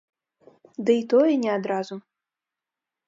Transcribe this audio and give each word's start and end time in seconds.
Дый 0.87 1.01
тое 1.13 1.33
не 1.43 1.51
адразу. 1.57 1.95